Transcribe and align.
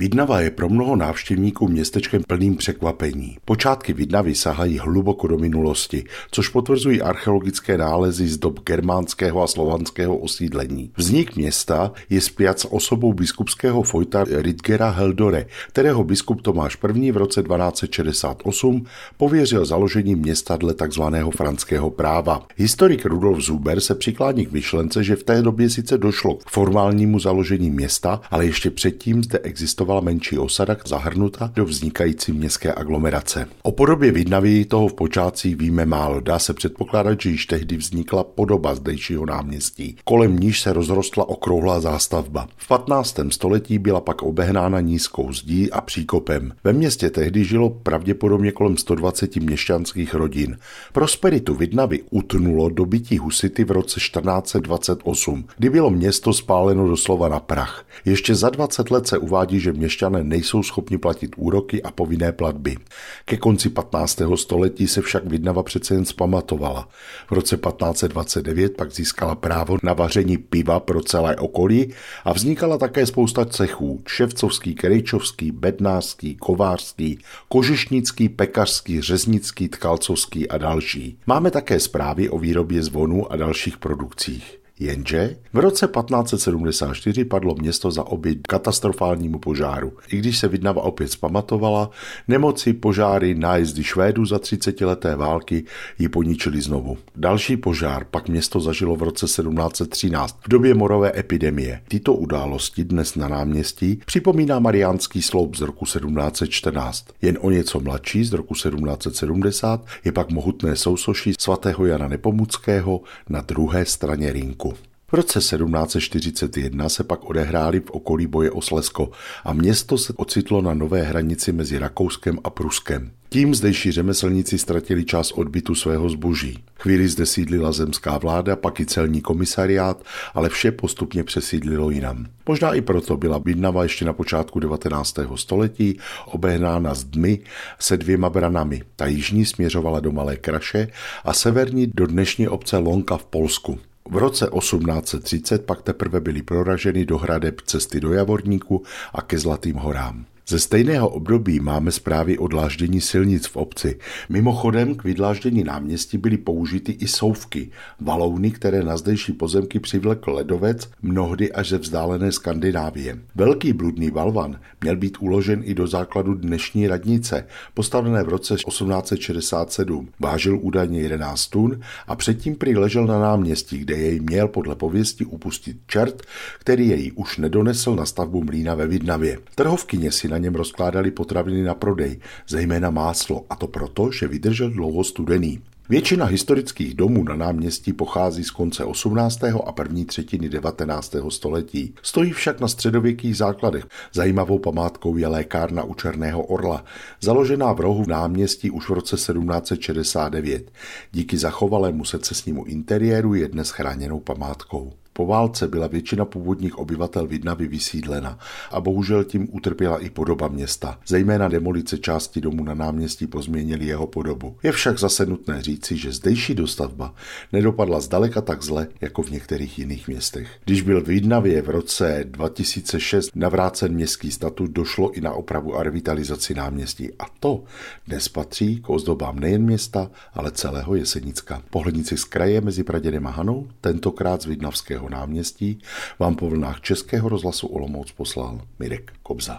Vidnava 0.00 0.40
je 0.40 0.50
pro 0.50 0.68
mnoho 0.68 0.96
návštěvníků 0.96 1.68
městečkem 1.68 2.22
plným 2.28 2.56
překvapení. 2.56 3.36
Počátky 3.44 3.92
Vidnavy 3.92 4.34
sahají 4.34 4.78
hluboko 4.78 5.26
do 5.26 5.38
minulosti, 5.38 6.04
což 6.30 6.48
potvrzují 6.48 7.02
archeologické 7.02 7.78
nálezy 7.78 8.28
z 8.28 8.38
dob 8.38 8.60
germánského 8.64 9.42
a 9.42 9.46
slovanského 9.46 10.16
osídlení. 10.16 10.90
Vznik 10.96 11.36
města 11.36 11.92
je 12.10 12.20
spjat 12.20 12.60
s 12.60 12.72
osobou 12.72 13.12
biskupského 13.12 13.82
fojta 13.82 14.24
Ridgera 14.24 14.90
Heldore, 14.90 15.46
kterého 15.68 16.04
biskup 16.04 16.42
Tomáš 16.42 16.78
I. 16.94 17.12
v 17.12 17.16
roce 17.16 17.42
1268 17.42 18.86
pověřil 19.16 19.64
založení 19.64 20.14
města 20.14 20.56
dle 20.56 20.74
tzv. 20.74 21.02
franského 21.36 21.90
práva. 21.90 22.46
Historik 22.56 23.06
Rudolf 23.06 23.40
Zuber 23.40 23.80
se 23.80 23.94
přiklání 23.94 24.46
k 24.46 24.52
myšlence, 24.52 25.04
že 25.04 25.16
v 25.16 25.22
té 25.22 25.42
době 25.42 25.70
sice 25.70 25.98
došlo 25.98 26.34
k 26.34 26.50
formálnímu 26.50 27.18
založení 27.18 27.70
města, 27.70 28.20
ale 28.30 28.46
ještě 28.46 28.70
předtím 28.70 29.24
zde 29.24 29.38
existoval 29.38 29.89
existovala 29.90 30.00
menší 30.00 30.38
osada 30.38 30.76
zahrnuta 30.86 31.50
do 31.54 31.64
vznikající 31.64 32.32
městské 32.32 32.74
aglomerace. 32.74 33.48
O 33.62 33.72
podobě 33.72 34.12
Vidnavy 34.12 34.64
toho 34.64 34.88
v 34.88 34.94
počátcích 34.94 35.56
víme 35.56 35.86
málo. 35.86 36.20
Dá 36.20 36.38
se 36.38 36.54
předpokládat, 36.54 37.20
že 37.20 37.30
již 37.30 37.46
tehdy 37.46 37.76
vznikla 37.76 38.24
podoba 38.24 38.74
zdejšího 38.74 39.26
náměstí. 39.26 39.96
Kolem 40.04 40.38
níž 40.38 40.60
se 40.60 40.72
rozrostla 40.72 41.28
okrouhlá 41.28 41.80
zástavba. 41.80 42.48
V 42.56 42.68
15. 42.68 43.20
století 43.30 43.78
byla 43.78 44.00
pak 44.00 44.22
obehnána 44.22 44.80
nízkou 44.80 45.32
zdí 45.32 45.72
a 45.72 45.80
příkopem. 45.80 46.52
Ve 46.64 46.72
městě 46.72 47.10
tehdy 47.10 47.44
žilo 47.44 47.70
pravděpodobně 47.70 48.52
kolem 48.52 48.76
120 48.76 49.36
měšťanských 49.36 50.14
rodin. 50.14 50.58
Prosperitu 50.92 51.54
Vidnavy 51.54 52.00
utnulo 52.10 52.68
dobytí 52.68 53.18
husity 53.18 53.64
v 53.64 53.70
roce 53.70 54.00
1428, 54.00 55.44
kdy 55.58 55.70
bylo 55.70 55.90
město 55.90 56.32
spáleno 56.32 56.88
doslova 56.88 57.28
na 57.28 57.40
prach. 57.40 57.84
Ještě 58.04 58.34
za 58.34 58.50
20 58.50 58.90
let 58.90 59.06
se 59.06 59.18
uvádí, 59.18 59.60
že 59.60 59.72
měšťané 59.80 60.24
nejsou 60.24 60.62
schopni 60.62 60.98
platit 60.98 61.34
úroky 61.36 61.82
a 61.82 61.90
povinné 61.90 62.32
platby. 62.32 62.76
Ke 63.24 63.36
konci 63.36 63.68
15. 63.68 64.22
století 64.34 64.88
se 64.88 65.00
však 65.00 65.24
Vidnava 65.24 65.62
přece 65.62 65.94
jen 65.94 66.04
zpamatovala. 66.04 66.88
V 67.30 67.32
roce 67.32 67.56
1529 67.56 68.76
pak 68.76 68.92
získala 68.92 69.34
právo 69.34 69.78
na 69.82 69.92
vaření 69.92 70.38
piva 70.38 70.80
pro 70.80 71.02
celé 71.02 71.36
okolí 71.36 71.92
a 72.24 72.32
vznikala 72.32 72.78
také 72.78 73.06
spousta 73.06 73.44
cechů. 73.44 74.02
Ševcovský, 74.06 74.74
Krejčovský, 74.74 75.52
Bednářský, 75.52 76.36
Kovářský, 76.36 77.18
Kožešnický, 77.48 78.28
Pekařský, 78.28 79.00
Řeznický, 79.00 79.68
Tkalcovský 79.68 80.48
a 80.48 80.58
další. 80.58 81.18
Máme 81.26 81.50
také 81.50 81.80
zprávy 81.80 82.28
o 82.28 82.38
výrobě 82.38 82.82
zvonů 82.82 83.32
a 83.32 83.36
dalších 83.36 83.78
produkcích. 83.78 84.59
Jenže 84.80 85.36
v 85.52 85.58
roce 85.58 85.86
1574 85.86 87.24
padlo 87.24 87.54
město 87.54 87.90
za 87.90 88.04
oběť 88.04 88.38
katastrofálnímu 88.48 89.38
požáru. 89.38 89.92
I 90.08 90.16
když 90.16 90.38
se 90.38 90.48
Vidnava 90.48 90.82
opět 90.82 91.12
zpamatovala, 91.12 91.90
nemoci, 92.28 92.72
požáry, 92.72 93.34
nájezdy 93.34 93.84
Švédů 93.84 94.26
za 94.26 94.38
30 94.38 94.80
leté 94.80 95.16
války 95.16 95.64
ji 95.98 96.08
poničili 96.08 96.60
znovu. 96.60 96.98
Další 97.16 97.56
požár 97.56 98.04
pak 98.04 98.28
město 98.28 98.60
zažilo 98.60 98.96
v 98.96 99.02
roce 99.02 99.26
1713 99.26 100.38
v 100.44 100.48
době 100.48 100.74
morové 100.74 101.12
epidemie. 101.18 101.80
Tyto 101.88 102.14
události 102.14 102.84
dnes 102.84 103.14
na 103.14 103.28
náměstí 103.28 104.00
připomíná 104.06 104.58
Mariánský 104.58 105.22
sloup 105.22 105.56
z 105.56 105.60
roku 105.60 105.84
1714. 105.84 107.06
Jen 107.22 107.38
o 107.40 107.50
něco 107.50 107.80
mladší 107.80 108.24
z 108.24 108.32
roku 108.32 108.54
1770 108.54 109.86
je 110.04 110.12
pak 110.12 110.30
mohutné 110.30 110.76
sousoší 110.76 111.32
svatého 111.38 111.86
Jana 111.86 112.08
Nepomuckého 112.08 113.00
na 113.28 113.40
druhé 113.40 113.86
straně 113.86 114.32
rinku. 114.32 114.69
V 115.10 115.12
roce 115.12 115.38
1741 115.38 116.88
se 116.88 117.04
pak 117.04 117.24
odehrály 117.24 117.80
v 117.80 117.90
okolí 117.90 118.26
boje 118.26 118.50
o 118.50 118.62
Slesko 118.62 119.10
a 119.44 119.52
město 119.52 119.98
se 119.98 120.12
ocitlo 120.16 120.62
na 120.62 120.74
nové 120.74 121.02
hranici 121.02 121.52
mezi 121.52 121.78
Rakouskem 121.78 122.38
a 122.44 122.50
Pruskem. 122.50 123.10
Tím 123.28 123.54
zdejší 123.54 123.92
řemeslníci 123.92 124.58
ztratili 124.58 125.04
část 125.04 125.32
odbytu 125.32 125.74
svého 125.74 126.10
zboží. 126.10 126.58
Chvíli 126.78 127.08
zde 127.08 127.26
sídlila 127.26 127.72
zemská 127.72 128.18
vláda, 128.18 128.56
pak 128.56 128.80
i 128.80 128.86
celní 128.86 129.20
komisariát, 129.20 130.02
ale 130.34 130.48
vše 130.48 130.72
postupně 130.72 131.24
přesídlilo 131.24 131.90
jinam. 131.90 132.26
Možná 132.46 132.74
i 132.74 132.80
proto 132.80 133.16
byla 133.16 133.38
Bydnava 133.38 133.82
ještě 133.82 134.04
na 134.04 134.12
počátku 134.12 134.60
19. 134.60 135.18
století 135.34 135.98
obehnána 136.26 136.94
zdmi 136.94 137.38
se 137.78 137.96
dvěma 137.96 138.30
branami. 138.30 138.82
Ta 138.96 139.06
jižní 139.06 139.46
směřovala 139.46 140.00
do 140.00 140.12
Malé 140.12 140.36
Kraše 140.36 140.88
a 141.24 141.32
severní 141.32 141.86
do 141.86 142.06
dnešní 142.06 142.48
obce 142.48 142.78
Lonka 142.78 143.16
v 143.16 143.24
Polsku. 143.24 143.78
V 144.10 144.16
roce 144.16 144.50
1830 144.58 145.66
pak 145.66 145.82
teprve 145.82 146.20
byly 146.20 146.42
proraženy 146.42 147.06
do 147.06 147.18
hradeb 147.18 147.60
cesty 147.60 148.00
do 148.00 148.12
Javorníku 148.12 148.82
a 149.14 149.22
ke 149.22 149.38
Zlatým 149.38 149.76
horám. 149.76 150.26
Ze 150.50 150.58
stejného 150.58 151.08
období 151.08 151.60
máme 151.60 151.92
zprávy 151.92 152.38
o 152.38 152.46
dláždění 152.46 153.00
silnic 153.00 153.46
v 153.46 153.56
obci. 153.56 153.98
Mimochodem 154.28 154.94
k 154.94 155.04
vydláždění 155.04 155.64
náměstí 155.64 156.18
byly 156.18 156.38
použity 156.38 156.92
i 156.92 157.08
souvky, 157.08 157.70
valouny, 158.00 158.50
které 158.50 158.82
na 158.82 158.96
zdejší 158.96 159.32
pozemky 159.32 159.80
přivlekl 159.80 160.30
ledovec, 160.30 160.90
mnohdy 161.02 161.52
až 161.52 161.68
ze 161.68 161.78
vzdálené 161.78 162.32
Skandinávie. 162.32 163.18
Velký 163.34 163.72
bludný 163.72 164.10
balvan 164.10 164.60
měl 164.80 164.96
být 164.96 165.16
uložen 165.20 165.62
i 165.64 165.74
do 165.74 165.86
základu 165.86 166.34
dnešní 166.34 166.88
radnice, 166.88 167.46
postavené 167.74 168.22
v 168.22 168.28
roce 168.28 168.54
1867. 168.54 170.08
Vážil 170.20 170.58
údajně 170.62 171.00
11 171.00 171.46
tun 171.46 171.80
a 172.06 172.16
předtím 172.16 172.56
prý 172.56 172.76
ležel 172.76 173.06
na 173.06 173.18
náměstí, 173.20 173.78
kde 173.78 173.96
jej 173.96 174.20
měl 174.20 174.48
podle 174.48 174.74
pověsti 174.74 175.24
upustit 175.24 175.76
čert, 175.86 176.22
který 176.58 176.88
jej 176.88 177.12
už 177.14 177.38
nedonesl 177.38 177.94
na 177.94 178.06
stavbu 178.06 178.44
mlína 178.44 178.74
ve 178.74 178.86
Vidnavě. 178.86 179.38
Trhovkyně 179.54 180.12
si 180.12 180.28
na 180.28 180.39
něm 180.40 180.54
rozkládali 180.54 181.10
potraviny 181.10 181.62
na 181.62 181.74
prodej, 181.74 182.20
zejména 182.48 182.90
máslo, 182.90 183.44
a 183.50 183.56
to 183.56 183.66
proto, 183.66 184.10
že 184.12 184.28
vydržel 184.28 184.70
dlouho 184.70 185.04
studený. 185.04 185.62
Většina 185.90 186.24
historických 186.24 186.94
domů 186.94 187.24
na 187.24 187.36
náměstí 187.36 187.92
pochází 187.92 188.44
z 188.44 188.50
konce 188.50 188.84
18. 188.84 189.44
a 189.66 189.72
první 189.72 190.04
třetiny 190.04 190.48
19. 190.48 191.16
století. 191.28 191.94
Stojí 192.02 192.32
však 192.32 192.60
na 192.60 192.68
středověkých 192.68 193.36
základech. 193.36 193.86
Zajímavou 194.12 194.58
památkou 194.58 195.16
je 195.16 195.26
lékárna 195.26 195.82
u 195.82 195.94
Černého 195.94 196.42
orla, 196.42 196.84
založená 197.20 197.72
v 197.72 197.80
rohu 197.80 198.04
náměstí 198.08 198.70
už 198.70 198.88
v 198.88 198.92
roce 198.92 199.16
1769. 199.16 200.72
Díky 201.12 201.38
zachovalému 201.38 202.04
secesnímu 202.04 202.64
interiéru 202.64 203.34
je 203.34 203.48
dnes 203.48 203.70
chráněnou 203.70 204.20
památkou. 204.20 204.92
Po 205.12 205.26
válce 205.26 205.68
byla 205.68 205.86
většina 205.86 206.24
původních 206.24 206.78
obyvatel 206.78 207.26
Vidnavy 207.26 207.68
vysídlena 207.68 208.38
a 208.70 208.80
bohužel 208.80 209.24
tím 209.24 209.48
utrpěla 209.52 209.98
i 209.98 210.10
podoba 210.10 210.48
města. 210.48 210.98
Zejména 211.06 211.48
demolice 211.48 211.98
části 211.98 212.40
domu 212.40 212.64
na 212.64 212.74
náměstí 212.74 213.26
pozměnili 213.26 213.86
jeho 213.86 214.06
podobu. 214.06 214.56
Je 214.62 214.72
však 214.72 214.98
zase 214.98 215.26
nutné 215.26 215.62
říci, 215.62 215.96
že 215.96 216.12
zdejší 216.12 216.54
dostavba 216.54 217.14
nedopadla 217.52 218.00
zdaleka 218.00 218.40
tak 218.40 218.62
zle, 218.62 218.86
jako 219.00 219.22
v 219.22 219.30
některých 219.30 219.78
jiných 219.78 220.08
městech. 220.08 220.48
Když 220.64 220.82
byl 220.82 221.00
v 221.00 221.06
Vidnavě 221.06 221.62
v 221.62 221.70
roce 221.70 222.24
2006 222.24 223.30
navrácen 223.34 223.94
městský 223.94 224.30
statut, 224.30 224.70
došlo 224.70 225.12
i 225.12 225.20
na 225.20 225.32
opravu 225.32 225.76
a 225.76 225.82
revitalizaci 225.82 226.54
náměstí. 226.54 227.10
A 227.18 227.24
to 227.40 227.64
dnes 228.06 228.28
patří 228.28 228.80
k 228.80 228.90
ozdobám 228.90 229.38
nejen 229.40 229.62
města, 229.62 230.10
ale 230.34 230.50
celého 230.50 230.94
Jesenicka. 230.94 231.62
Pohlednici 231.70 232.16
z 232.16 232.24
kraje 232.24 232.60
mezi 232.60 232.84
Praděnem 232.84 233.26
a 233.26 233.30
Hanou, 233.30 233.68
tentokrát 233.80 234.42
z 234.42 234.46
Vidnavského 234.46 235.09
náměstí 235.10 235.78
vám 236.18 236.36
po 236.36 236.50
vlnách 236.50 236.80
Českého 236.80 237.28
rozhlasu 237.28 237.66
Olomouc 237.66 238.12
poslal 238.12 238.60
Mirek 238.78 239.12
Kobza. 239.22 239.58